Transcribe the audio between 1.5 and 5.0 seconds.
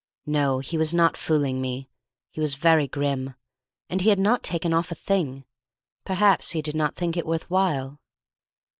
me. He was very grim. And he had not taken off a